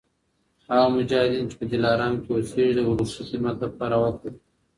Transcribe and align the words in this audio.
هغه 0.69 0.87
مجاهدین 0.97 1.45
چي 1.49 1.55
په 1.59 1.65
دلارام 1.73 2.13
کي 2.23 2.29
اوسیږي 2.31 2.73
د 2.75 2.79
ولسي 2.89 3.21
خدمت 3.27 3.55
لپاره 3.65 3.95
وقف 4.03 4.15
دي 4.23 4.31